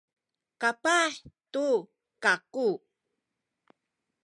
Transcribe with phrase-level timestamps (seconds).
[0.61, 1.13] kapah
[1.53, 1.67] tu
[2.23, 2.69] kaku